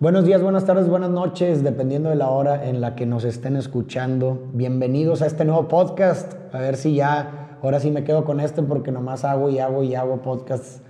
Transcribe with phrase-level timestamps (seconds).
[0.00, 3.54] Buenos días, buenas tardes, buenas noches, dependiendo de la hora en la que nos estén
[3.54, 4.48] escuchando.
[4.54, 6.32] Bienvenidos a este nuevo podcast.
[6.54, 9.82] A ver si ya, ahora sí me quedo con este porque nomás hago y hago
[9.82, 10.80] y hago podcasts.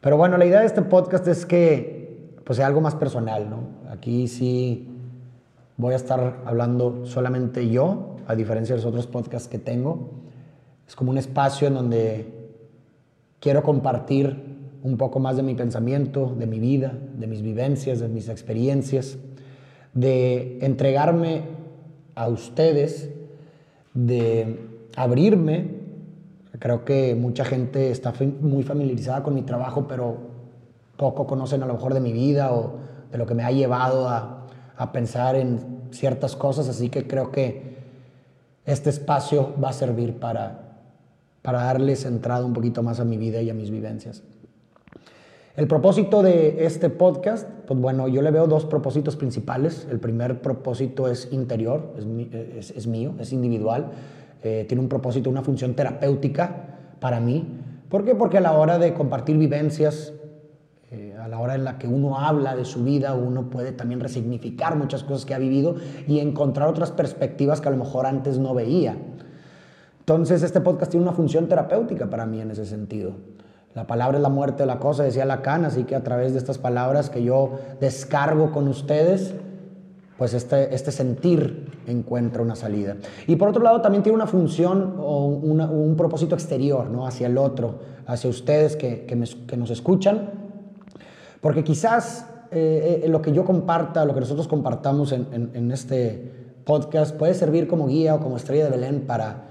[0.00, 3.90] Pero bueno, la idea de este podcast es que pues sea algo más personal, ¿no?
[3.90, 4.88] Aquí sí
[5.76, 10.10] voy a estar hablando solamente yo, a diferencia de los otros podcasts que tengo.
[10.86, 12.52] Es como un espacio en donde
[13.40, 14.47] quiero compartir
[14.82, 19.18] un poco más de mi pensamiento, de mi vida, de mis vivencias, de mis experiencias,
[19.94, 21.42] de entregarme
[22.14, 23.10] a ustedes,
[23.94, 24.58] de
[24.96, 25.78] abrirme.
[26.58, 30.16] Creo que mucha gente está muy familiarizada con mi trabajo, pero
[30.96, 32.78] poco conocen a lo mejor de mi vida o
[33.10, 37.30] de lo que me ha llevado a, a pensar en ciertas cosas, así que creo
[37.30, 37.76] que
[38.64, 40.76] este espacio va a servir para,
[41.42, 44.22] para darles entrada un poquito más a mi vida y a mis vivencias.
[45.58, 49.88] El propósito de este podcast, pues bueno, yo le veo dos propósitos principales.
[49.90, 52.06] El primer propósito es interior, es,
[52.86, 53.90] mío, es individual.
[54.44, 57.44] Eh, tiene un propósito, una función terapéutica para mí.
[57.88, 58.14] ¿Por qué?
[58.14, 60.12] Porque a la hora de compartir vivencias,
[60.92, 63.98] eh, a la hora en la que uno habla de su vida, uno puede también
[63.98, 65.74] resignificar muchas cosas que ha vivido
[66.06, 68.96] y encontrar otras perspectivas que a lo mejor antes no veía.
[69.98, 73.14] Entonces, este podcast tiene una función terapéutica para mí en ese sentido.
[73.78, 76.38] La palabra es la muerte de la cosa, decía Lacan, así que a través de
[76.38, 79.34] estas palabras que yo descargo con ustedes,
[80.16, 82.96] pues este, este sentir encuentra una salida.
[83.28, 87.06] Y por otro lado también tiene una función o un propósito exterior, ¿no?
[87.06, 90.28] Hacia el otro, hacia ustedes que, que, nos escuchan,
[91.40, 96.32] porque quizás eh, eh, lo que yo comparta, lo que nosotros compartamos en, en, este
[96.64, 99.44] podcast puede servir como guía o como estrella de Belén para,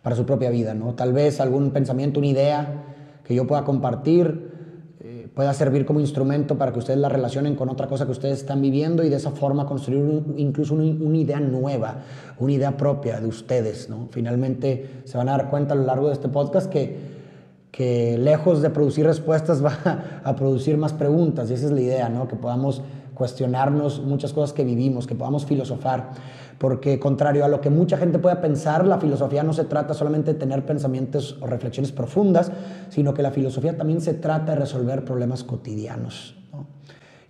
[0.00, 0.94] para su propia vida, ¿no?
[0.94, 2.87] Tal vez algún pensamiento, una idea
[3.28, 7.68] que yo pueda compartir, eh, pueda servir como instrumento para que ustedes la relacionen con
[7.68, 11.96] otra cosa que ustedes están viviendo y de esa forma construir incluso una idea nueva,
[12.38, 13.90] una idea propia de ustedes.
[13.90, 14.08] ¿no?
[14.10, 16.96] Finalmente se van a dar cuenta a lo largo de este podcast que,
[17.70, 19.76] que lejos de producir respuestas va
[20.24, 22.28] a producir más preguntas y esa es la idea, ¿no?
[22.28, 22.80] que podamos
[23.12, 26.12] cuestionarnos muchas cosas que vivimos, que podamos filosofar
[26.58, 30.34] porque contrario a lo que mucha gente pueda pensar, la filosofía no se trata solamente
[30.34, 32.50] de tener pensamientos o reflexiones profundas,
[32.88, 36.34] sino que la filosofía también se trata de resolver problemas cotidianos.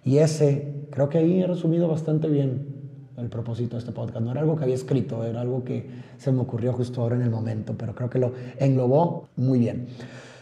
[0.04, 2.78] Y ese, creo que ahí he resumido bastante bien
[3.18, 4.20] el propósito de este podcast.
[4.20, 5.86] No era algo que había escrito, era algo que
[6.16, 9.88] se me ocurrió justo ahora en el momento, pero creo que lo englobó muy bien.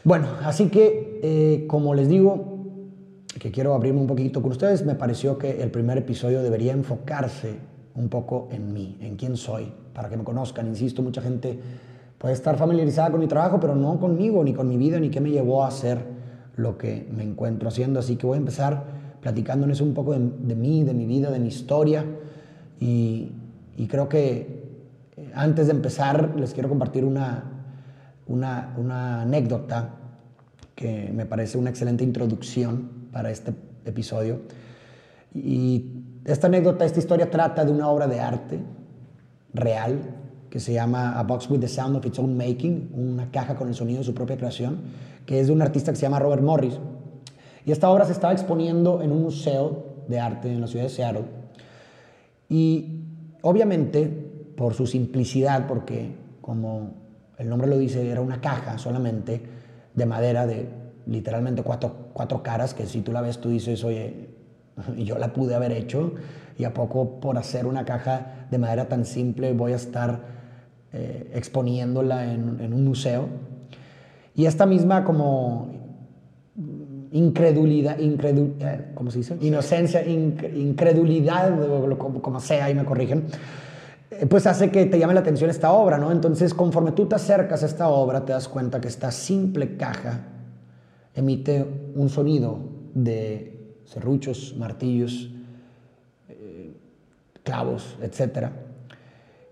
[0.05, 2.57] Bueno, así que, eh, como les digo,
[3.41, 7.57] que quiero abrirme un poquito con ustedes, me pareció que el primer episodio debería enfocarse
[7.97, 10.67] un poco en mí, en quién soy, para que me conozcan.
[10.69, 11.59] Insisto, mucha gente
[12.19, 15.21] puede estar familiarizada con mi trabajo, pero no conmigo, ni con mi vida, ni qué
[15.21, 15.99] me llevó a hacer
[16.57, 18.01] lo que me encuentro haciendo.
[18.01, 18.84] Así que voy a empezar
[19.21, 22.05] platicándoles un poco de, mí, de mi vida, de mi historia.
[22.79, 23.33] Y,
[23.89, 24.65] creo que
[25.17, 27.45] eh, antes de empezar les quiero compartir una,
[28.27, 29.95] una, una anécdota
[30.75, 33.55] que me parece una excelente introducción para este
[33.87, 34.41] episodio.
[35.34, 35.87] Y
[36.27, 38.59] esta anécdota, esta historia trata de una obra de arte
[39.55, 39.99] real
[40.51, 43.69] que se llama A Box with the Sound of Its Own Making, una caja con
[43.69, 44.81] el sonido de su propia creación,
[45.25, 46.79] que es de un artista que se llama Robert Morris.
[47.65, 50.91] Y esta obra se estaba exponiendo en un museo de arte en la ciudad de
[50.91, 51.25] Seattle.
[52.49, 53.05] Y
[53.43, 54.07] obviamente,
[54.57, 56.95] por su simplicidad, porque como
[57.39, 59.43] el nombre lo dice, era una caja solamente
[59.95, 60.69] de madera de
[61.07, 64.36] literalmente cuatro, cuatro caras, que si tú la ves tú dices, oye,
[64.97, 66.15] yo la pude haber hecho
[66.59, 70.21] y a poco por hacer una caja de madera tan simple voy a estar
[70.93, 73.29] eh, exponiéndola en, un museo.
[74.35, 75.75] Y esta misma como
[77.13, 79.37] incredulidad, eh, ¿cómo se dice?
[79.41, 81.55] Inocencia, incredulidad,
[81.99, 83.25] como, como, sea, y me corrigen,
[84.11, 86.13] eh, pues hace que te llame la atención esta obra, ¿no?
[86.13, 90.21] Entonces, conforme tú te acercas a esta obra, te das cuenta que esta simple caja
[91.15, 92.59] emite un sonido
[92.95, 93.56] de
[93.87, 95.31] serruchos, martillos,
[96.28, 96.77] eh,
[97.43, 98.49] clavos, etc.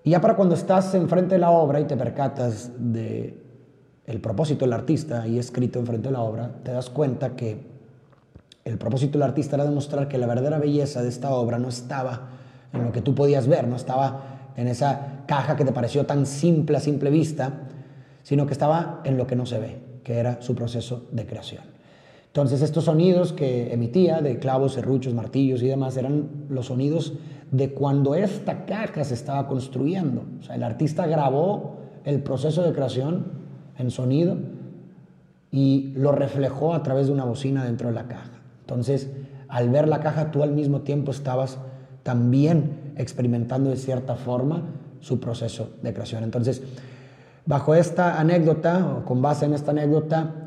[0.03, 3.43] Y ya para cuando estás enfrente de la obra y te percatas de
[4.06, 7.75] el propósito del artista ahí escrito enfrente de la obra, te das cuenta que
[8.64, 12.29] el propósito del artista era demostrar que la verdadera belleza de esta obra no estaba
[12.73, 16.26] en lo que tú podías ver, no estaba en esa caja que te pareció tan
[16.26, 17.53] simple a simple vista,
[18.23, 21.74] sino que estaba en lo que no se ve, que era su proceso de creación.
[22.34, 27.12] Entonces estos sonidos que emitía de clavos, serruchos, martillos y demás eran los sonidos
[27.52, 30.25] de cuando esta caja se estaba construyendo.
[30.40, 33.26] O sea, el artista grabó el proceso de creación
[33.78, 34.36] en sonido
[35.52, 38.32] y lo reflejó a través de una bocina dentro de la caja.
[38.62, 39.12] Entonces,
[39.46, 41.58] al ver la caja tú al mismo tiempo estabas
[42.02, 44.64] también experimentando de cierta forma
[44.98, 46.25] su proceso de creación.
[46.25, 46.64] Entonces,
[47.46, 50.44] bajo esta anécdota, o con base en esta anécdota,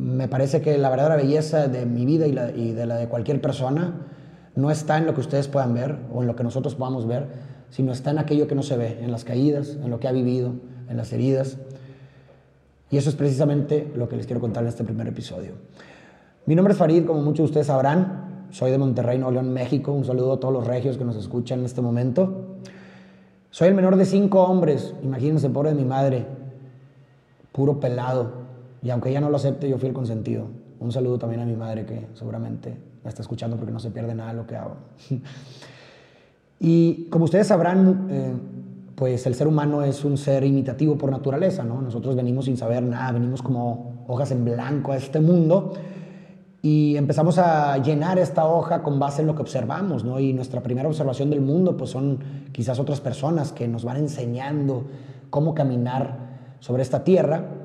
[0.00, 2.30] me parece que la verdadera belleza de mi vida y,
[2.60, 4.06] y de la de cualquier persona
[4.56, 7.28] no está en lo que ustedes puedan ver o en lo que nosotros podamos ver,
[7.68, 10.12] sino está en aquello que no se ve, en las caídas, en lo que ha
[10.12, 10.54] vivido,
[10.88, 11.58] en las heridas.
[12.90, 15.52] Y eso es precisamente lo que les quiero contar en este primer episodio.
[16.46, 18.46] Mi nombre es Farid, como muchos de ustedes sabrán.
[18.50, 19.92] Soy de Monterrey, Nuevo León, México.
[19.92, 22.56] Un saludo a todos los regios que nos escuchan en este momento.
[23.50, 24.94] Soy el menor de cinco hombres.
[25.02, 26.26] Imagínense, pobre de mi madre.
[27.52, 28.39] Puro pelado.
[28.82, 30.46] Y aunque ella no lo acepte, yo fui el consentido.
[30.78, 34.14] Un saludo también a mi madre que seguramente me está escuchando porque no se pierde
[34.14, 34.76] nada lo que hago.
[36.60, 38.32] y como ustedes sabrán, eh,
[38.94, 41.80] pues el ser humano es un ser imitativo por naturaleza, ¿no?
[41.80, 45.72] Nosotros venimos sin saber nada, venimos como hojas en blanco a este mundo
[46.62, 50.20] y empezamos a llenar esta hoja con base en lo que observamos, ¿no?
[50.20, 52.18] Y nuestra primera observación del mundo, pues son
[52.52, 54.84] quizás otras personas que nos van enseñando
[55.30, 56.18] cómo caminar
[56.60, 57.59] sobre esta tierra.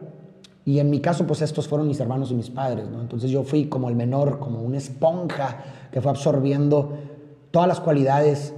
[0.66, 3.00] Y en mi caso, pues estos fueron mis hermanos y mis padres, ¿no?
[3.00, 6.98] Entonces yo fui como el menor, como una esponja que fue absorbiendo
[7.52, 8.54] todas las cualidades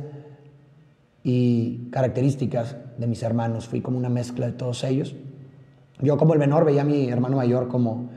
[1.21, 3.67] y características de mis hermanos.
[3.67, 5.15] Fui como una mezcla de todos ellos.
[5.99, 8.09] Yo como el menor veía a mi hermano mayor como,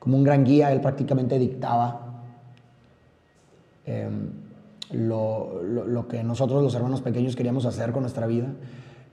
[0.00, 2.24] como un gran guía, él prácticamente dictaba
[3.84, 4.30] em,
[4.90, 8.48] lo, lo, que nosotros los hermanos pequeños queríamos hacer con nuestra vida.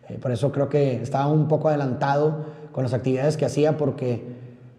[0.10, 4.22] Eh, por eso creo que estaba un poco adelantado con las actividades que hacía porque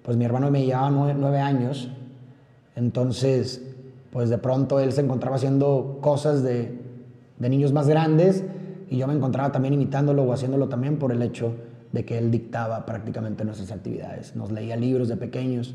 [0.05, 1.91] pues mi hermano me llevaba nueve, años,
[2.77, 3.61] entonces
[4.12, 6.79] pues de pronto él se encontraba haciendo cosas de,
[7.41, 8.45] de niños más grandes
[8.89, 11.56] y yo me encontraba también imitándolo o haciéndolo también por el hecho
[11.91, 15.75] de que él dictaba prácticamente nuestras actividades, nos leía libros de pequeños.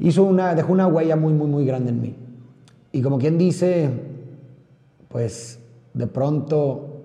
[0.00, 2.16] Hizo una, dejó una huella muy, muy, muy grande en mí.
[2.90, 3.88] Y como quien dice,
[5.10, 5.60] pues
[5.94, 6.95] de pronto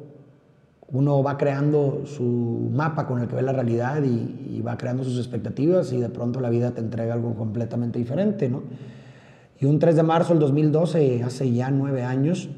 [0.94, 5.18] uno va creando su mapa con el que ve la realidad y, va creando sus
[5.18, 8.62] expectativas y de pronto la vida te entrega algo completamente diferente, ¿no?
[9.60, 12.50] Y un 3 de marzo del 2012, hace ya nueve años,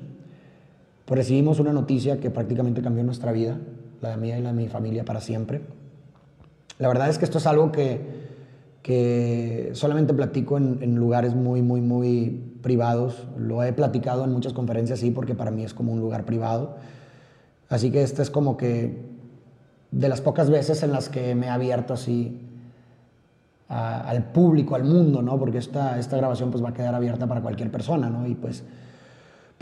[1.05, 3.57] pues recibimos una noticia que prácticamente cambió nuestra vida,
[4.01, 5.61] la de mía y la de mi familia para siempre.
[6.77, 8.01] La verdad es que esto es algo que,
[8.81, 13.27] que solamente platico en, en, lugares muy, muy, muy privados.
[13.37, 16.75] Lo he platicado en muchas conferencias, sí, porque para mí es como un lugar privado.
[17.69, 18.97] Así que esta es como que
[19.91, 22.39] de las pocas veces en las que me he abierto así
[23.67, 25.39] al público, al mundo, ¿no?
[25.39, 28.27] Porque esta, esta grabación pues va a quedar abierta para cualquier persona, ¿no?
[28.27, 28.63] Y pues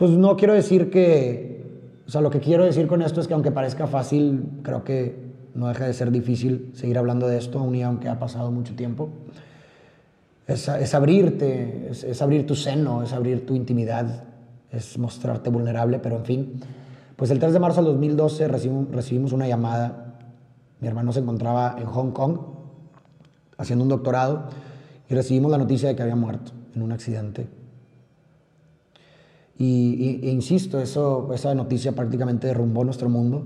[0.02, 1.64] pues no quiero decir que,
[2.08, 5.16] o sea, lo que quiero decir con esto es que aunque parezca fácil, creo que
[5.54, 8.74] no deja de ser difícil seguir hablando de esto, aún y aunque ha pasado mucho
[8.74, 9.10] tiempo.
[10.48, 14.24] Es, es abrirte, es, abrir tu seno, es abrir tu intimidad,
[14.72, 16.62] es mostrarte vulnerable, pero en fin.
[17.22, 20.16] Pues el 3 de marzo del 2012 recibimos, una llamada.
[20.80, 22.40] Mi hermano se encontraba en Hong Kong
[23.60, 24.46] haciendo un doctorado
[25.08, 27.48] y recibimos la noticia de que había muerto en un accidente
[29.56, 33.44] y, e insisto, eso, esa noticia prácticamente derrumbó nuestro mundo.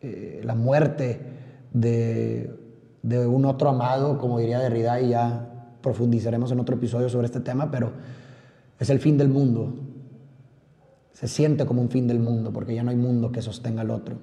[0.00, 1.20] Eh, la muerte
[1.72, 2.54] de,
[3.02, 7.40] de, un otro amado, como diría Derrida, y ya profundizaremos en otro episodio sobre este
[7.40, 7.90] tema, pero
[8.78, 9.85] es el fin del mundo.
[11.16, 13.90] Se siente como un fin del mundo, porque ya no hay mundo que sostenga al
[13.90, 14.16] otro.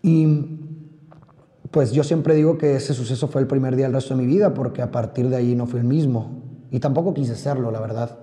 [0.00, 0.26] Y
[1.70, 4.26] pues yo siempre digo que ese suceso fue el primer día del resto de mi
[4.26, 6.30] vida, porque a partir de ahí no fui el mismo.
[6.70, 8.16] Y tampoco quise serlo, la verdad.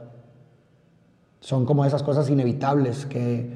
[1.41, 3.51] Son como esas cosas inevitables que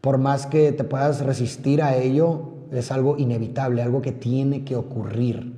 [0.00, 4.74] por más que te puedas resistir a ello, es algo inevitable, algo que tiene que
[4.74, 5.52] ocurrir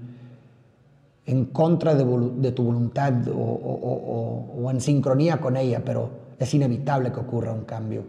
[1.25, 7.53] en contra de, tu voluntad o, en sincronía con ella, pero es inevitable que ocurra
[7.53, 8.05] un cambio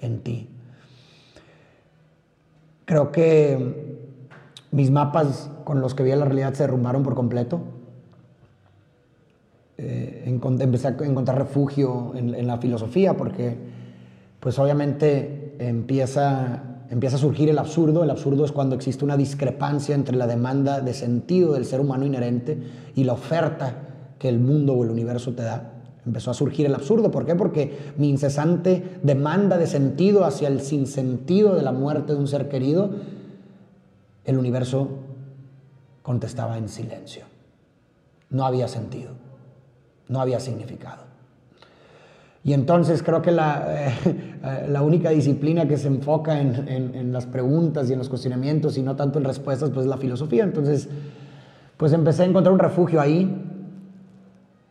[0.00, 0.48] en ti.
[2.84, 3.98] Creo que
[4.72, 7.60] mis mapas con los que vi la realidad se derrumbaron por completo
[9.82, 13.56] eh, empecé a encontrar refugio en, la filosofía porque
[14.38, 18.04] pues obviamente empieza, empieza a surgir el absurdo.
[18.04, 22.04] El absurdo es cuando existe una discrepancia entre la demanda de sentido del ser humano
[22.04, 22.58] inherente
[22.94, 23.74] y la oferta
[24.18, 25.69] que el mundo o el universo te da.
[26.06, 27.10] Empezó a surgir el absurdo.
[27.10, 27.34] ¿Por qué?
[27.34, 32.48] Porque mi incesante demanda de sentido hacia el sinsentido de la muerte de un ser
[32.48, 32.90] querido,
[34.24, 34.88] el universo
[36.02, 37.24] contestaba en silencio.
[38.30, 39.20] No había sentido
[40.10, 41.04] no había significado.
[42.42, 47.26] Y entonces creo que la, eh, la única disciplina que se enfoca en, en, las
[47.26, 50.44] preguntas y en los cuestionamientos y no tanto en respuestas, pues es la filosofía.
[50.44, 50.88] Entonces,
[51.76, 53.49] pues empecé a encontrar un refugio ahí.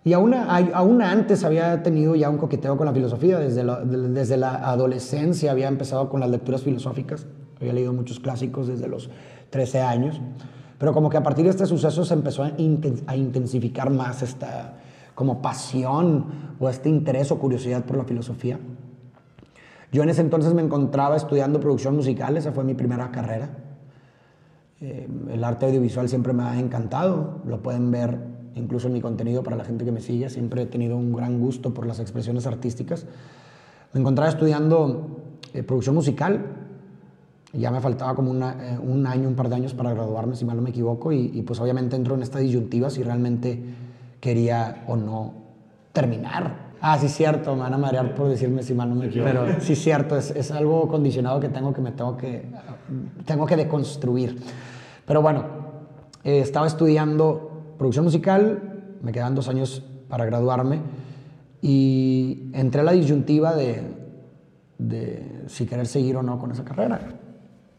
[0.04, 4.38] Y aún, aún antes había tenido ya un coqueteo con la filosofía, desde la, desde
[4.38, 7.28] la adolescencia había empezado con las lecturas filosóficas,
[7.60, 9.10] había leído muchos clásicos desde los
[9.50, 10.22] 13 años,
[10.78, 14.78] pero como que a partir de este suceso se empezó a, intensificar más esta
[15.14, 18.58] como pasión o este interés o curiosidad por la filosofía.
[19.92, 23.50] Yo en ese entonces me encontraba estudiando producción musical, esa fue mi primera carrera.
[24.80, 28.29] Eh, el arte audiovisual siempre me ha encantado, lo pueden ver
[28.60, 31.40] incluso en mi contenido para la gente que me sigue, siempre he tenido un gran
[31.40, 33.06] gusto por las expresiones artísticas.
[33.94, 35.18] Me encontraba estudiando
[35.54, 36.46] eh, producción musical,
[37.54, 40.58] ya me faltaba como eh, un año, un par de años para graduarme, si mal
[40.58, 43.60] no me equivoco, y, pues obviamente entro en esta disyuntiva si realmente
[44.20, 45.34] quería o no
[45.94, 46.70] terminar.
[46.82, 49.32] Ah, sí, cierto, me van a marear por decirme si mal no me equivoco.
[49.32, 52.46] Pero sí, cierto, es, es, algo condicionado que tengo que me tengo que,
[53.26, 54.40] tengo que deconstruir.
[55.06, 55.44] Pero bueno,
[56.24, 57.49] eh, estaba estudiando
[57.80, 60.82] producción musical, me quedan dos años para graduarme
[61.62, 63.82] y entré a la disyuntiva de,
[64.78, 67.00] de si querer seguir o no con esa carrera.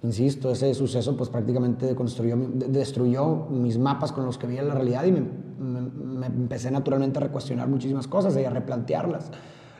[0.03, 5.05] Insisto, ese suceso pues prácticamente deconstruyó, destruyó mis mapas con los que veía la realidad
[5.05, 5.21] y me,
[5.59, 9.31] me, empecé naturalmente a recuestionar muchísimas cosas y a replantearlas.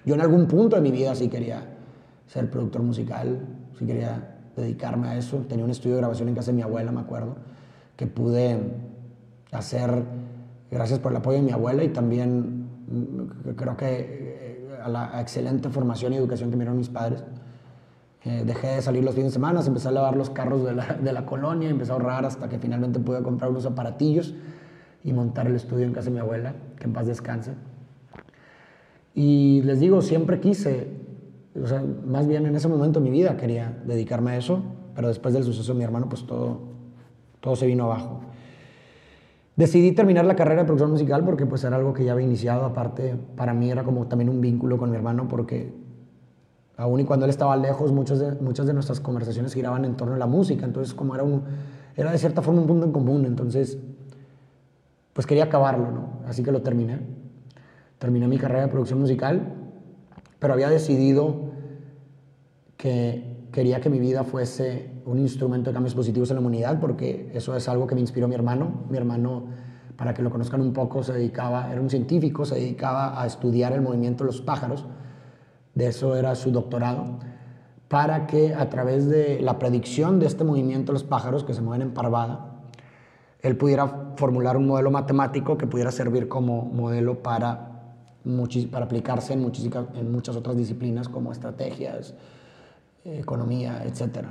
[0.05, 1.79] Yo en algún punto de mi vida sí quería
[2.27, 3.41] ser productor musical,
[3.79, 5.39] sí quería dedicarme a eso.
[5.49, 7.37] Tenía un estudio de grabación en casa de mi abuela, me acuerdo,
[7.97, 8.59] que pude
[9.53, 10.05] hacer
[10.71, 15.21] gracias por el apoyo de mi abuela y también mm, creo que eh, a la
[15.21, 17.25] excelente formación y educación que me dieron mis padres.
[18.23, 20.85] Eh, dejé de salir los fines de semana, empecé a lavar los carros de la,
[21.03, 24.35] de la, colonia, empecé a ahorrar hasta que finalmente pude comprar unos aparatillos
[25.03, 27.55] y montar el estudio en casa de mi abuela, que en paz descanse.
[29.15, 30.89] Y les digo, siempre quise,
[31.61, 34.63] o sea, más bien en ese momento de mi vida quería dedicarme a eso,
[34.95, 36.61] pero después del suceso de mi hermano, pues todo,
[37.41, 38.21] todo se vino abajo.
[39.61, 42.65] Decidí terminar la carrera de producción musical porque pues era algo que ya había iniciado,
[42.65, 45.75] aparte para mí era como también un vínculo con mi hermano porque
[46.79, 50.27] aún y cuando él estaba lejos, muchas de, nuestras conversaciones giraban en torno a la
[50.27, 51.25] música, entonces como era,
[51.95, 53.77] era de cierta forma un punto en común, entonces
[55.13, 56.09] pues quería acabarlo, ¿no?
[56.27, 56.99] Así que lo terminé.
[57.99, 59.57] Terminé mi carrera de producción musical,
[60.39, 61.51] pero había decidido
[62.79, 67.31] que quería que mi vida fuese un instrumento de cambios positivos en la humanidad, porque
[67.35, 68.85] eso es algo que me inspiró mi hermano.
[68.89, 69.45] Mi hermano,
[69.97, 73.73] para que lo conozcan un poco, se dedicaba, era un científico, se dedicaba a estudiar
[73.73, 74.87] el movimiento de los pájaros
[75.75, 77.19] de eso era su doctorado,
[77.89, 81.61] para que a través de la predicción de este movimiento de los pájaros que se
[81.61, 82.63] mueven en parvada,
[83.41, 87.95] él pudiera formular un modelo matemático que pudiera servir como modelo para,
[88.71, 89.51] para aplicarse en,
[89.95, 92.15] en muchas otras disciplinas como estrategias,
[93.05, 94.27] economía, etc.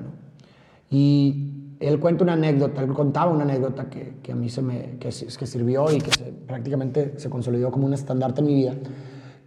[0.89, 4.97] Y él cuenta una anécdota, él contaba una anécdota que, que a mí se me,
[4.99, 6.11] que, que sirvió y que
[6.47, 8.75] prácticamente se consolidó como un estandarte en mi vida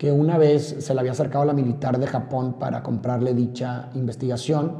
[0.03, 3.89] que una vez se le había acercado a la militar de Japón para comprarle dicha
[3.95, 4.73] investigación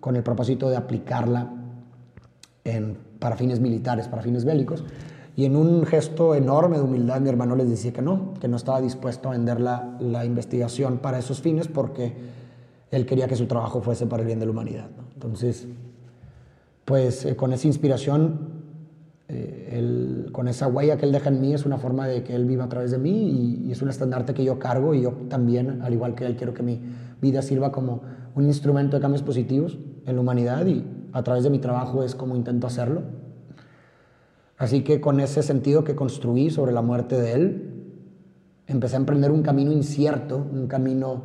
[0.00, 1.52] con el propósito de aplicarla
[2.64, 4.82] en, para fines militares, para fines bélicos.
[5.36, 8.56] Y en un gesto enorme de humildad, mi hermano les decía que no, que no
[8.56, 12.12] estaba dispuesto a vender la, la investigación para esos fines porque
[12.96, 14.88] él quería que su trabajo fuese para el bien de la humanidad.
[15.14, 15.66] Entonces,
[16.84, 18.64] pues eh, con esa inspiración
[19.26, 22.44] eh, con esa huella que Él deja en mí es una forma de que Él
[22.44, 25.80] viva a través de mí y, es un estandarte que yo cargo y yo también,
[25.82, 26.80] al igual que Él, quiero que mi
[27.22, 28.02] vida sirva como
[28.34, 32.14] un instrumento de cambios positivos en la humanidad y a través de mi trabajo es
[32.14, 33.02] como intento hacerlo.
[34.58, 37.70] Así que con ese sentido que construí sobre la muerte de Él,
[38.66, 41.24] empecé a emprender un camino incierto, un camino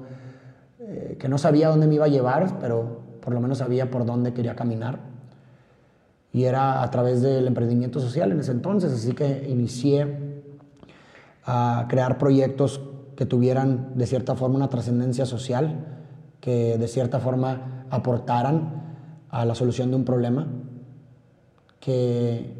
[0.91, 4.05] eh, que no sabía dónde me iba a llevar, pero por lo menos sabía por
[4.05, 4.99] dónde quería caminar
[6.33, 10.43] y era a través del emprendimiento social en ese entonces, así que inicié
[11.45, 12.81] a crear proyectos
[13.15, 15.85] que tuvieran de cierta forma una trascendencia social,
[16.39, 18.95] que de cierta forma aportaran
[19.29, 20.47] a la solución de un problema,
[21.79, 22.57] que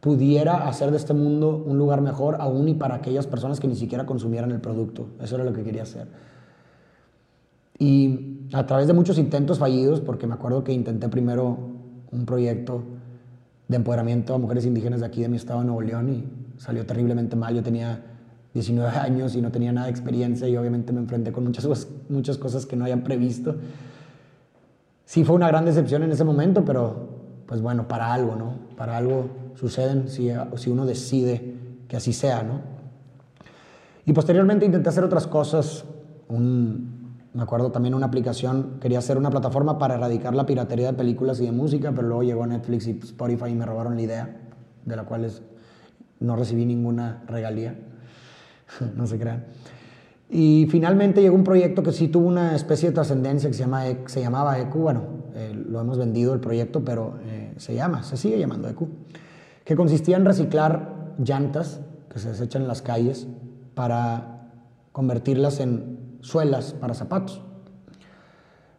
[0.00, 3.76] pudiera hacer de este mundo un lugar mejor aún y para aquellas personas que ni
[3.76, 5.08] siquiera consumieran el producto.
[5.20, 6.08] Eso era lo que quería hacer.
[7.78, 11.58] Y a través de muchos intentos fallidos, porque me acuerdo que intenté primero
[12.10, 12.82] un proyecto
[13.68, 16.84] de empoderamiento a mujeres indígenas de aquí de mi estado de Nuevo León y salió
[16.86, 17.54] terriblemente mal.
[17.54, 18.02] Yo tenía
[18.54, 22.36] 19 años y no tenía nada de experiencia y obviamente me enfrenté con muchas, muchas
[22.38, 23.56] cosas que no habían previsto.
[25.06, 27.08] Sí fue una gran decepción en ese momento, pero
[27.46, 28.54] pues bueno, para algo, ¿no?
[28.76, 31.54] Para algo suceden si, si uno decide
[31.88, 32.60] que así sea, ¿no?
[34.04, 35.84] Y posteriormente intenté hacer otras cosas,
[36.28, 36.91] un,
[37.34, 41.40] me acuerdo también una aplicación, quería hacer una plataforma para erradicar la piratería de películas
[41.40, 44.36] y de música, pero luego llegó Netflix y Spotify y me robaron la idea,
[44.84, 45.30] de la cual
[46.20, 47.74] no recibí ninguna regalía.
[48.96, 49.44] no se crean.
[50.30, 53.88] Y finalmente llegó un proyecto que sí tuvo una especie de trascendencia que se, llama,
[53.88, 54.74] e, se llamaba EQ.
[54.76, 55.02] Bueno,
[55.34, 58.80] eh, lo hemos vendido el proyecto, pero eh, se llama, se sigue llamando EQ.
[59.64, 63.26] Que consistía en reciclar llantas que se desechan en las calles
[63.74, 64.50] para
[64.92, 65.91] convertirlas en
[66.22, 67.42] suelas para zapatos.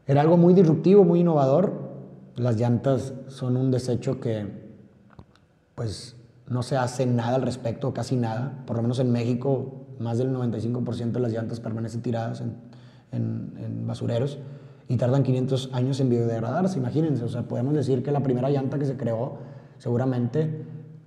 [0.07, 1.93] Era algo muy disruptivo, muy innovador.
[2.35, 4.47] Las llantas son un desecho que,
[5.75, 6.15] pues,
[6.47, 8.63] no se hace nada al respecto, casi nada.
[8.65, 12.55] Por lo menos en México más del 95% de las llantas permanecen tiradas en,
[13.11, 14.39] en, basureros
[14.87, 18.77] y tardan 500 años en biodegradarse, imagínense, o sea, podemos decir que la primera llanta
[18.77, 19.37] que se creó,
[19.77, 20.65] seguramente,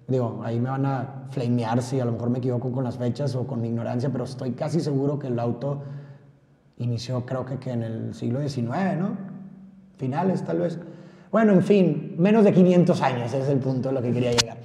[0.09, 3.35] digo, ahí me van a flamear si a lo mejor me equivoco con las fechas
[3.35, 5.83] o con mi ignorancia, pero estoy casi seguro que el auto
[6.78, 9.16] inició creo que, que en el siglo XIX, ¿no?
[9.97, 10.78] Finales tal vez.
[11.33, 14.59] Bueno, en fin, menos de 500 años, es el punto a lo que quería llegar.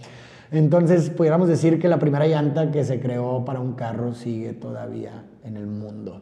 [0.51, 5.23] Entonces, pudiéramos decir que la primera llanta que se creó para un carro sigue todavía
[5.43, 6.21] en el mundo,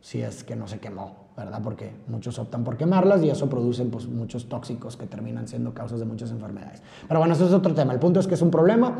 [0.00, 1.60] si es que no se quemó, ¿verdad?
[1.62, 5.98] Porque muchos optan por quemarlas y eso produce pues, muchos tóxicos que terminan siendo causas
[6.00, 6.82] de muchas enfermedades.
[7.06, 7.92] Pero bueno, eso es otro tema.
[7.92, 8.96] El punto es que es un problema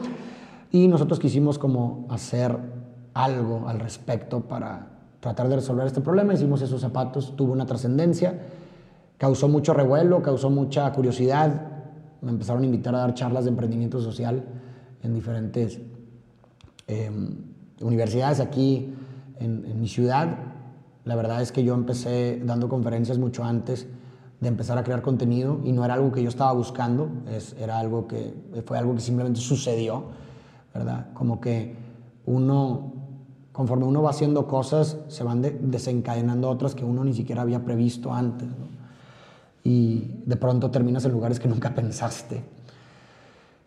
[0.70, 2.54] y nosotros quisimos como hacer
[3.14, 4.95] algo al respecto para
[5.26, 6.34] tratar de resolver este problema.
[6.34, 8.38] Hicimos esos zapatos, tuvo una trascendencia,
[9.18, 11.62] causó mucho revuelo, causó mucha curiosidad.
[12.20, 14.44] Me empezaron a invitar a dar charlas de emprendimiento social
[15.02, 15.80] en diferentes
[16.86, 17.38] em,
[17.80, 18.94] universidades aquí
[19.40, 20.28] en, mi ciudad.
[21.04, 23.88] La verdad es que yo empecé dando conferencias mucho antes
[24.40, 27.80] de empezar a crear contenido y no era algo que yo estaba buscando, es, era
[27.80, 30.04] algo que fue algo que simplemente sucedió,
[30.72, 31.08] ¿verdad?
[31.14, 31.74] Como que
[32.26, 32.92] uno,
[33.56, 38.12] conforme uno va haciendo cosas, se van desencadenando otras que uno ni siquiera había previsto
[38.12, 38.48] antes,
[39.64, 42.44] Y de pronto terminas en lugares que nunca pensaste.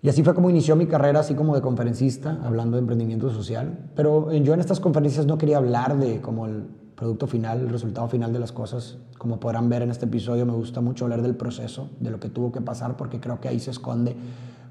[0.03, 3.89] Y así fue como inició mi carrera, así como de conferencista, hablando de emprendimiento social.
[3.95, 8.07] Pero yo en estas conferencias no quería hablar de como el producto final, el resultado
[8.07, 8.99] final de las cosas.
[9.17, 12.29] Como podrán ver en este episodio, me gusta mucho hablar del proceso, de lo que
[12.29, 14.15] tuvo que pasar, porque creo que ahí se esconde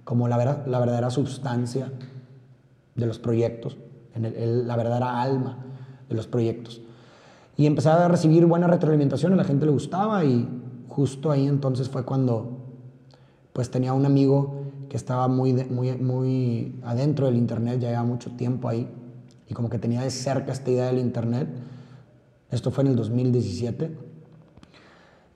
[0.05, 1.91] como la, la verdadera sustancia
[2.95, 3.77] de los proyectos,
[4.25, 5.59] en la verdadera alma
[6.09, 6.81] de los proyectos.
[7.57, 10.49] Y empecé a recibir buena retroalimentación, a la gente le gustaba y
[10.89, 12.59] justo ahí entonces fue cuando
[13.53, 18.31] pues tenía un amigo que estaba muy, muy, muy adentro del Internet, ya llevaba mucho
[18.33, 18.89] tiempo ahí,
[19.49, 21.49] y como que tenía de cerca esta idea del Internet.
[22.51, 24.08] Esto fue en el 2017.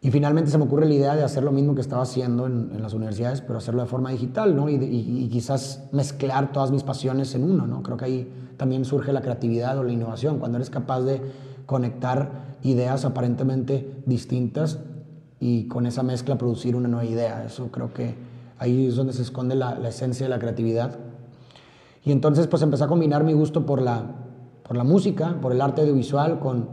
[0.03, 2.83] Y finalmente se me ocurre la idea de hacer lo mismo que estaba haciendo en,
[2.83, 4.69] las universidades, pero hacerlo de forma digital, ¿no?
[4.69, 7.83] Y, quizás mezclar todas mis pasiones en uno, ¿no?
[7.83, 11.23] Creo que ahí también surge la creatividad o la innovación, cuando eres capaz de
[11.67, 14.81] conectar ideas aparentemente distintas
[15.41, 17.45] y con esa mezcla producir una nueva idea.
[17.45, 20.97] Eso creo que Ahí es donde se esconde la, esencia de la creatividad.
[22.05, 24.05] Y entonces pues empecé a combinar mi gusto por la,
[24.63, 26.69] por la música, por el arte audiovisual, con,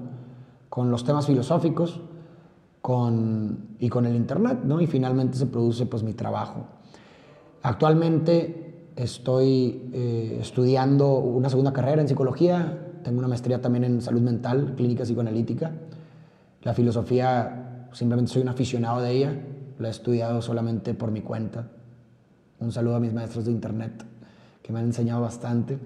[0.70, 2.00] con los temas filosóficos
[2.90, 4.82] con, y con el internet, ¿no?
[4.82, 6.66] Y finalmente se produce pues mi trabajo.
[7.62, 14.22] Actualmente estoy eh, estudiando una segunda carrera en psicología, tengo una maestría también en salud
[14.22, 15.72] mental, clínica psicoanalítica.
[16.64, 19.40] La filosofía, simplemente soy un aficionado de ella,
[19.78, 21.68] la he estudiado solamente por mi cuenta.
[22.60, 24.04] Un saludo a mis maestros de internet
[24.64, 25.78] que me han enseñado bastante.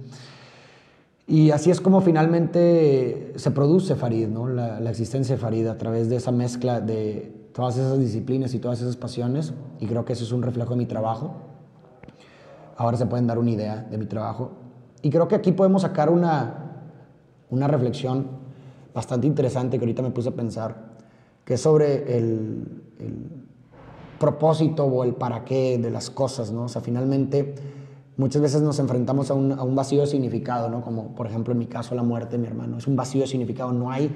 [1.25, 4.47] Y así es como finalmente se produce Farid, ¿no?
[4.47, 8.81] la, existencia de Farid a través de esa mezcla de todas esas disciplinas y todas
[8.81, 9.53] esas pasiones.
[9.79, 11.33] Y creo que eso es un reflejo de mi trabajo.
[12.75, 14.51] Ahora se pueden dar una idea de mi trabajo.
[15.01, 16.83] Y creo que aquí podemos sacar una,
[17.49, 18.27] una reflexión
[18.93, 20.75] bastante interesante que ahorita me puse a pensar,
[21.45, 23.43] que es sobre el, el
[24.19, 26.63] propósito o el para qué de las cosas, ¿no?
[26.63, 27.55] O sea, finalmente
[28.17, 30.81] muchas veces nos enfrentamos a un, a un vacío de significado, ¿no?
[30.81, 33.27] Como por ejemplo en mi caso la muerte de mi hermano, es un vacío de
[33.27, 34.11] significado, no hay,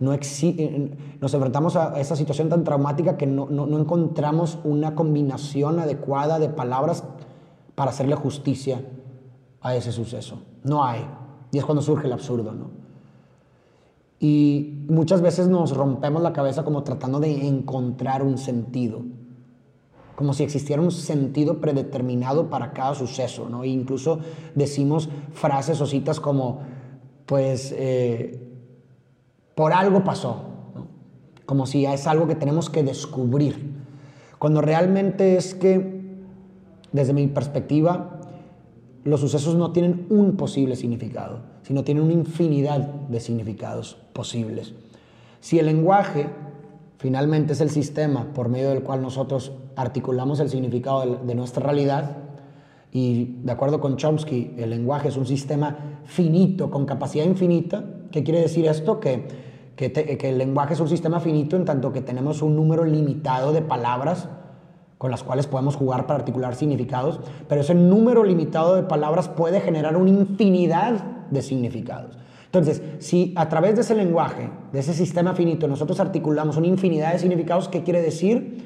[0.00, 4.94] no existe, nos enfrentamos a esa situación tan traumática que no, no, no encontramos una
[4.94, 7.04] combinación adecuada de palabras
[7.74, 8.84] para hacerle justicia
[9.60, 10.40] a ese suceso.
[10.62, 11.04] No hay.
[11.52, 12.70] Y es cuando surge el absurdo, ¿no?
[14.20, 19.02] Y muchas veces nos rompemos la cabeza como tratando de encontrar un sentido
[20.14, 23.64] como si existiera un sentido predeterminado para cada suceso, ¿no?
[23.64, 24.20] E incluso
[24.54, 26.60] decimos frases o citas como,
[27.26, 28.40] pues, eh,
[29.54, 30.86] por algo pasó, ¿no?
[31.46, 33.74] como si es algo que tenemos que descubrir,
[34.38, 36.02] cuando realmente es que,
[36.92, 38.20] desde mi perspectiva,
[39.04, 44.74] los sucesos no tienen un posible significado, sino tienen una infinidad de significados posibles.
[45.40, 46.28] Si el lenguaje
[46.98, 52.16] finalmente es el sistema por medio del cual nosotros articulamos el significado de, nuestra realidad
[52.92, 57.84] y de acuerdo con Chomsky, el lenguaje es un sistema finito, con capacidad infinita.
[58.10, 59.00] ¿Qué quiere decir esto?
[59.00, 59.26] Que,
[59.76, 63.62] que, el lenguaje es un sistema finito en tanto que tenemos un número limitado de
[63.62, 64.28] palabras
[64.98, 69.60] con las cuales podemos jugar para articular significados, pero ese número limitado de palabras puede
[69.60, 72.16] generar una infinidad de significados.
[72.46, 77.12] Entonces, si a través de ese lenguaje, de ese sistema finito, nosotros articulamos una infinidad
[77.12, 78.63] de significados, ¿qué quiere decir?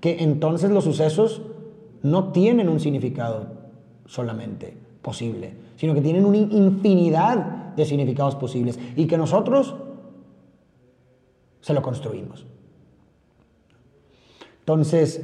[0.00, 1.42] Que entonces los sucesos
[2.02, 3.46] no tienen un significado
[4.06, 9.74] solamente posible, sino que tienen una infinidad de significados posibles y que nosotros
[11.60, 12.46] se lo construimos.
[14.60, 15.22] Entonces,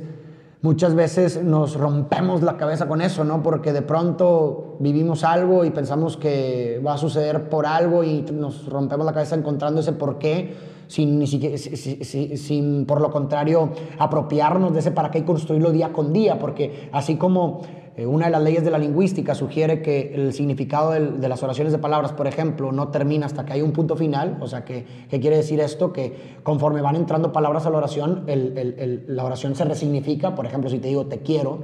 [0.63, 3.43] muchas veces nos rompemos la cabeza con eso, ¿no?
[3.43, 8.67] Porque de pronto vivimos algo y pensamos que va a suceder por algo y nos
[8.67, 10.55] rompemos la cabeza encontrando ese por qué,
[10.87, 15.93] sin, ni siquiera, sin por lo contrario apropiarnos de ese para qué y construirlo día
[15.93, 17.63] con día, porque así como
[17.97, 21.73] eh, una de las leyes de la lingüística sugiere que el significado de las oraciones
[21.73, 24.37] de palabras, por ejemplo, no termina hasta que hay un punto final.
[24.41, 25.95] O sea, ¿qué, quiere decir esto?
[25.95, 30.35] Que conforme van entrando palabras a la oración, la oración se resignifica.
[30.35, 31.61] Por ejemplo, si te digo te quiero,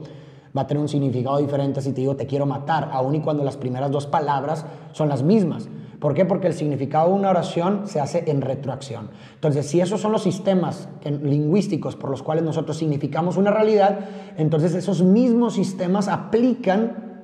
[0.57, 3.45] va a tener un significado diferente si te digo te quiero matar, aun y cuando
[3.45, 5.69] las primeras dos palabras son las mismas.
[6.03, 6.25] ¿Por qué?
[6.25, 9.11] Porque el significado de una oración se hace en retroacción.
[9.37, 14.01] Entonces, si esos son los sistemas lingüísticos por los cuales nosotros significamos una realidad,
[14.37, 17.23] entonces esos mismos sistemas aplican,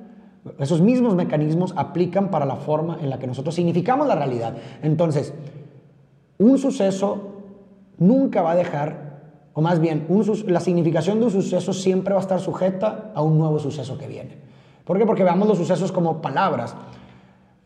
[0.59, 4.55] esos mismos mecanismos aplican para la forma en la que nosotros significamos la realidad.
[4.81, 5.33] Entonces,
[6.37, 7.33] un suceso
[7.97, 10.07] nunca va a dejar, o más bien,
[10.47, 14.07] la significación de un suceso siempre va a estar sujeta a un nuevo suceso que
[14.07, 14.37] viene.
[14.85, 15.05] ¿Por qué?
[15.05, 16.77] Porque veamos los sucesos como palabras.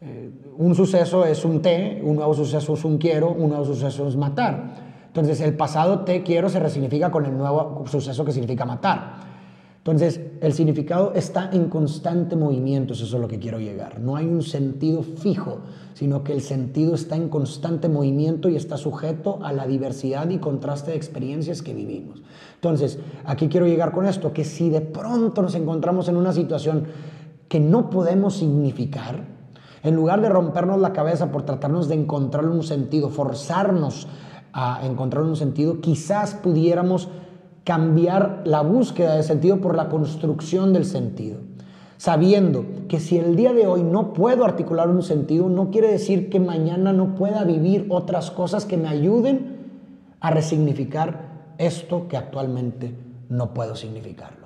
[0.06, 4.06] Eh, un suceso es un te, un nuevo suceso es un quiero, un nuevo suceso
[4.06, 4.76] es matar.
[5.08, 9.32] Entonces el pasado te quiero se resignifica con el nuevo suceso que significa matar.
[9.78, 14.02] Entonces el significado está en constante movimiento, eso es lo que quiero llegar.
[14.02, 15.60] No hay un sentido fijo,
[15.94, 20.38] sino que el sentido está en constante movimiento y está sujeto a la diversidad y
[20.38, 22.22] contraste de experiencias que vivimos.
[22.56, 26.86] Entonces, aquí quiero llegar con esto, que si de pronto nos encontramos en una situación
[27.48, 29.33] que no podemos significar,
[29.84, 34.08] en lugar de rompernos la cabeza por tratarnos de encontrar un sentido, forzarnos
[34.54, 37.10] a encontrar un sentido, quizás pudiéramos
[37.65, 41.39] cambiar la búsqueda de sentido por la construcción del sentido.
[41.98, 46.30] Sabiendo que si el día de hoy no puedo articular un sentido, no quiere decir
[46.30, 49.58] que mañana no pueda vivir otras cosas que me ayuden
[50.19, 52.96] a resignificar esto que actualmente
[53.30, 54.42] no puedo significar.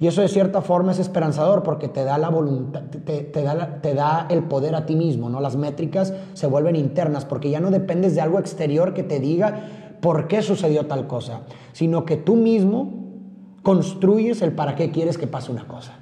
[0.00, 3.94] Y eso de cierta forma es esperanzador porque te da la voluntad, te, da, te
[3.94, 5.40] da el poder a ti mismo, ¿no?
[5.40, 9.96] Las métricas se vuelven internas porque ya no dependes de algo exterior que te diga
[10.00, 12.92] por qué sucedió tal cosa, sino que tú mismo
[13.62, 15.94] construyes el para qué quieres que pase una cosa.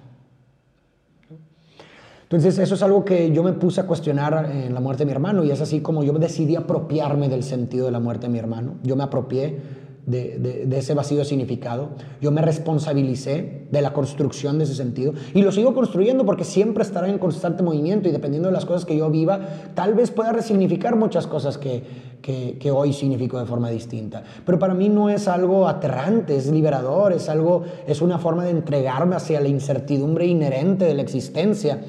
[2.23, 5.13] Entonces eso es algo que yo me puse a cuestionar en la muerte de mi
[5.13, 8.39] hermano y es así como yo decidí apropiarme del sentido de la muerte de mi
[8.39, 8.77] hermano.
[8.83, 11.91] Yo me apropié de, ese vacío de significado.
[12.21, 16.83] Yo me responsabilicé de la construcción de ese sentido y lo sigo construyendo porque siempre
[16.83, 19.41] estará en constante movimiento y dependiendo de las cosas que yo viva,
[19.75, 21.85] tal vez pueda resignificar muchas cosas que,
[22.21, 24.23] que, hoy significo de forma distinta.
[24.45, 28.51] Pero para mí no es algo aterrante, es liberador, es algo, es una forma de
[28.51, 31.81] entregarme hacia la incertidumbre inherente de la existencia.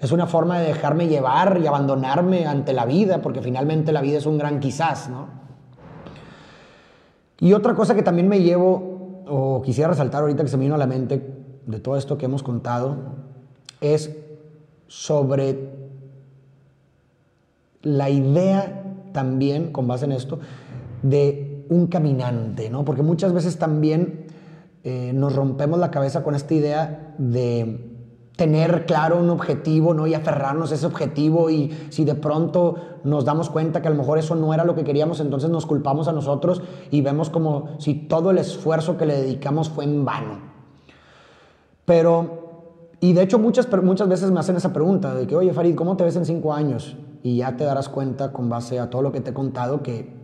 [0.00, 4.18] Es una forma de dejarme llevar y abandonarme ante la vida, porque finalmente la vida
[4.18, 5.45] es un gran quizás, ¿no?
[7.38, 10.74] Y otra cosa que también me llevo, o quisiera resaltar ahorita que se me vino
[10.74, 11.22] a la mente
[11.66, 12.96] de todo esto que hemos contado,
[13.80, 14.16] es
[14.86, 15.70] sobre
[17.82, 20.38] la idea también, con base en esto,
[21.02, 22.84] de un caminante, ¿no?
[22.84, 24.26] Porque muchas veces también
[24.84, 27.95] eh, nos rompemos la cabeza con esta idea de
[28.36, 30.06] tener claro un objetivo, ¿no?
[30.06, 33.96] Y aferrarnos a ese objetivo y si de pronto nos damos cuenta que a lo
[33.96, 37.70] mejor eso no era lo que queríamos, entonces nos culpamos a nosotros y vemos como
[37.78, 40.38] si todo el esfuerzo que le dedicamos fue en vano.
[41.86, 45.74] Pero, y de hecho muchas, muchas veces me hacen esa pregunta de que, oye Farid,
[45.74, 46.96] ¿cómo te ves en cinco años?
[47.22, 50.14] Y ya te darás cuenta con base a todo lo que te he contado que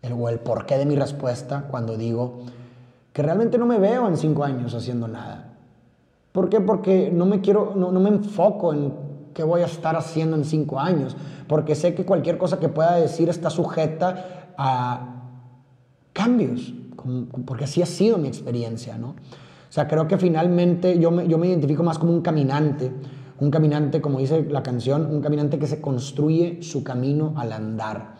[0.00, 2.38] el, o el porqué de mi respuesta cuando digo
[3.12, 5.47] que realmente no me veo en cinco años haciendo nada
[6.38, 6.60] ¿Por qué?
[6.60, 8.94] Porque no me quiero, no, me enfoco en
[9.34, 11.16] qué voy a estar haciendo en cinco años,
[11.48, 15.16] porque sé que cualquier cosa que pueda decir está sujeta a
[16.12, 16.72] cambios,
[17.44, 19.08] porque así ha sido mi experiencia, ¿no?
[19.08, 22.92] O sea, creo que finalmente yo me, yo me identifico más como un caminante,
[23.40, 28.14] un caminante, como dice la canción, un caminante que se construye su camino al andar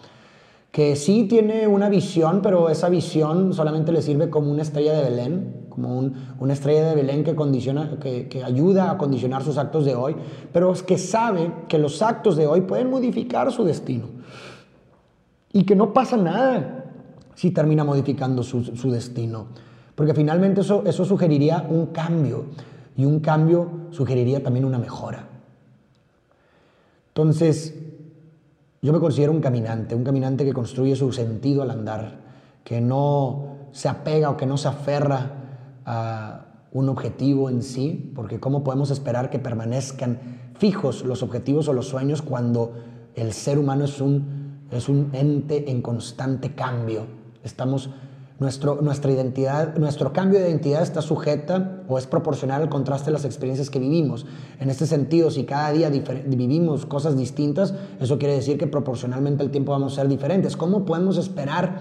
[0.73, 5.03] que sí tiene una visión, pero esa visión solamente le sirve como una estrella de
[5.03, 9.59] Belén, como un, una estrella de Belén que, condiciona, que, que ayuda a condicionar sus
[9.59, 10.17] actos de hoy,
[10.53, 14.07] pero es que sabe que los actos de hoy pueden modificar su destino
[15.53, 16.85] y que no pasa nada
[17.37, 19.47] si termina modificando su, su destino,
[19.95, 22.47] porque finalmente eso, eso sugeriría un cambio
[22.97, 25.29] y un cambio sugeriría también una mejora.
[27.07, 27.77] Entonces,
[28.83, 32.19] yo me considero un caminante, un caminante que construye su sentido al andar,
[32.65, 35.38] que no se apega o que no se aferra
[36.73, 40.19] un objetivo en sí, porque ¿cómo podemos esperar que permanezcan
[40.59, 42.75] fijos los objetivos o los sueños cuando
[43.15, 47.07] el ser humano es un, es un ente en constante cambio?
[47.43, 47.91] Estamos
[48.39, 53.13] nuestro, nuestra identidad, nuestro cambio de identidad está sujeta o es proporcional al contraste de
[53.13, 54.27] las experiencias que vivimos.
[54.61, 59.51] En este sentido, si cada día vivimos cosas distintas, eso quiere decir que proporcionalmente al
[59.51, 60.57] tiempo vamos a ser diferentes.
[60.57, 61.81] ¿Cómo podemos esperar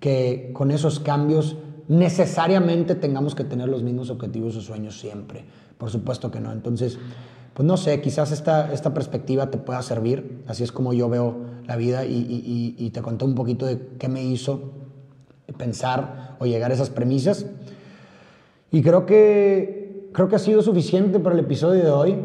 [0.00, 1.56] que con esos cambios
[1.88, 5.44] necesariamente tengamos que tener los mismos objetivos o sueños siempre?
[5.76, 6.52] Por supuesto que no.
[6.52, 6.98] Entonces,
[7.54, 10.44] pues no sé, quizás esta, esta perspectiva te pueda servir.
[10.46, 14.24] Así es como yo veo la vida y, te conté un poquito de qué me
[14.24, 14.72] hizo
[15.56, 17.46] pensar o llegar a esas premisas.
[18.70, 22.16] Y creo que, creo que ha sido suficiente para el episodio de hoy.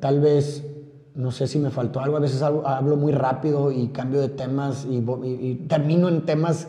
[0.00, 0.64] Tal vez,
[1.14, 4.86] no sé si me faltó algo, a veces hablo, muy rápido y cambio de temas
[4.90, 6.68] y, termino en temas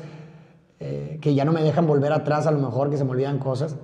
[0.84, 3.38] eh, que ya no me dejan volver atrás, a lo mejor que se me olvidan
[3.38, 3.76] cosas.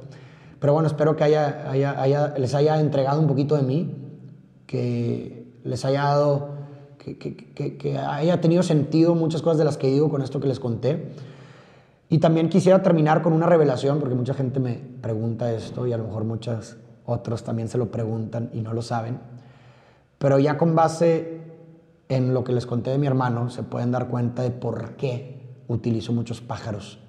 [0.59, 3.95] Pero bueno, espero que haya, les haya entregado un poquito de mí,
[4.65, 6.49] que les haya dado,
[6.97, 10.59] que, que haya tenido sentido muchas cosas de las que digo con esto que les
[10.59, 11.11] conté.
[12.09, 15.97] Y también quisiera terminar con una revelación, porque mucha gente me pregunta esto y a
[15.97, 19.19] lo mejor muchos otros también se lo preguntan y no lo saben.
[20.17, 21.41] Pero ya con base
[22.09, 25.36] en lo que les conté de mi hermano, se pueden dar cuenta de por qué
[25.67, 26.99] utilizo muchos pájaros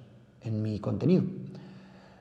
[0.41, 1.23] en mi contenido.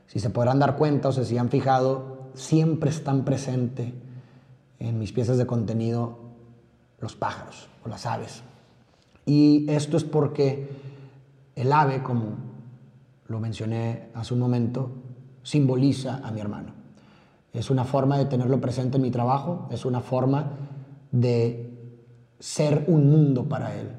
[0.07, 3.92] Si se podrán dar cuenta o se si han fijado, siempre están presentes
[4.79, 6.18] en mis piezas de contenido
[7.01, 8.42] los pájaros o las aves.
[9.27, 10.68] Y esto es porque
[11.55, 12.37] el ave, como
[13.27, 14.90] lo mencioné hace un momento,
[15.42, 16.72] simboliza a mi hermano.
[17.53, 20.53] Es una forma de tenerlo presente en mi trabajo, es una forma
[21.11, 21.68] de
[22.38, 23.90] ser un mundo para él,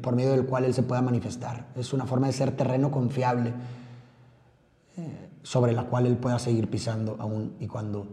[0.00, 1.66] por medio del cual él se pueda manifestar.
[1.76, 3.52] Es una forma de ser terreno confiable
[4.96, 8.06] eh, sobre la cual él pueda seguir pisando aún y cuando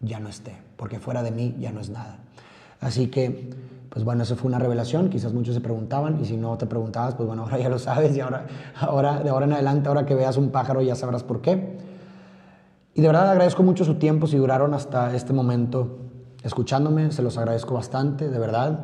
[0.00, 2.18] ya no esté, porque fuera de mí ya no es nada.
[2.80, 3.50] Así que
[3.90, 7.14] pues bueno, eso fue una revelación, quizás muchos se preguntaban y si no te preguntabas,
[7.14, 8.46] pues bueno, ahora ya lo sabes y ahora,
[8.78, 11.78] ahora de ahora en adelante, ahora que veas un pájaro ya sabrás por qué.
[12.94, 15.98] Y de verdad agradezco mucho su tiempo, si duraron hasta este momento
[16.42, 18.80] escuchándome, se los agradezco bastante, de verdad.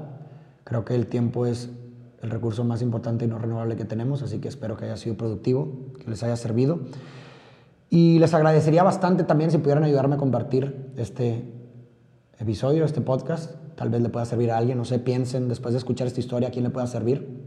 [0.64, 1.70] Creo que el tiempo es
[2.22, 5.16] el recurso más importante y no renovable que tenemos, así que espero que haya sido
[5.16, 5.68] productivo,
[6.02, 6.80] que les haya servido.
[7.90, 11.44] Y les agradecería bastante también si pudieran ayudarme a compartir este
[12.38, 13.54] episodio, este podcast.
[13.76, 16.48] Tal vez le pueda servir a alguien, no sé, piensen después de escuchar esta historia
[16.48, 17.44] a quién le pueda servir.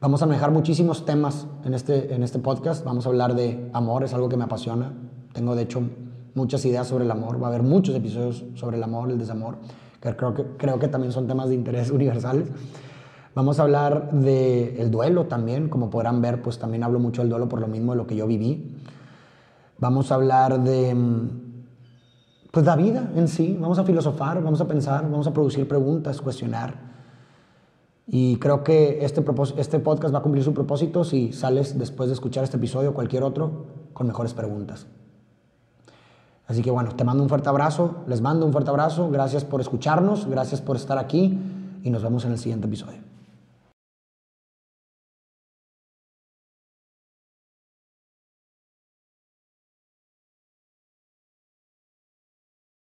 [0.00, 4.02] Vamos a manejar muchísimos temas en este, en este podcast, vamos a hablar de amor,
[4.02, 4.94] es algo que me apasiona,
[5.34, 5.82] tengo de hecho
[6.34, 9.58] muchas ideas sobre el amor, va a haber muchos episodios sobre el amor, el desamor,
[10.00, 12.48] que creo que, creo que también son temas de interés universales.
[13.34, 17.30] Vamos a hablar del el duelo también, como podrán ver, pues también hablo mucho del
[17.30, 18.76] duelo por lo mismo de lo que yo viví.
[19.78, 20.96] Vamos a hablar de
[22.50, 23.56] pues la vida en sí.
[23.60, 26.90] Vamos a filosofar, vamos a pensar, vamos a producir preguntas, cuestionar.
[28.06, 29.24] Y creo que este,
[29.56, 32.94] este podcast va a cumplir su propósito si sales después de escuchar este episodio o
[32.94, 34.86] cualquier otro con mejores preguntas.
[36.50, 39.60] Así que bueno, te mando un fuerte abrazo, les mando un fuerte abrazo, gracias por
[39.60, 41.38] escucharnos, gracias por estar aquí
[41.84, 43.09] y nos vemos en el siguiente episodio.